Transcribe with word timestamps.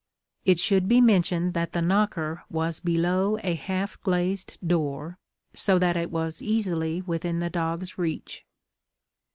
It 0.45 0.57
should 0.57 0.87
be 0.87 0.99
mentioned 0.99 1.53
that 1.53 1.73
the 1.73 1.79
knocker 1.83 2.41
was 2.49 2.79
below 2.79 3.37
a 3.43 3.53
half 3.53 4.01
glazed 4.01 4.57
door, 4.67 5.19
so 5.53 5.77
that 5.77 5.95
it 5.95 6.09
was 6.09 6.41
easily 6.41 7.03
within 7.03 7.37
the 7.37 7.51
dog's 7.51 7.99
reach. 7.99 8.43